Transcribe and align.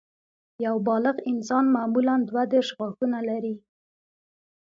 یو 0.65 0.75
بالغ 0.87 1.15
انسان 1.31 1.65
معمولاً 1.75 2.15
دوه 2.29 2.43
دیرش 2.51 2.69
غاښونه 2.77 3.19
لري 3.29 3.55